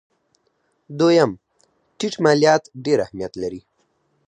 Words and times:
دویم: 0.99 1.31
ټیټ 1.97 2.13
مالیات 2.23 2.63
ډېر 2.85 2.97
اهمیت 3.05 3.33
لري. 3.41 3.61